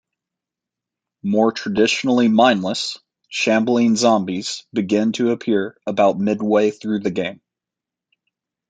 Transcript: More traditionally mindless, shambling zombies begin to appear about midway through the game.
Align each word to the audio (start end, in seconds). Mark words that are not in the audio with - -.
More 1.21 1.51
traditionally 1.51 2.27
mindless, 2.27 2.97
shambling 3.29 3.95
zombies 3.95 4.65
begin 4.73 5.11
to 5.11 5.29
appear 5.29 5.77
about 5.85 6.17
midway 6.17 6.71
through 6.71 7.01
the 7.01 7.11
game. 7.11 7.39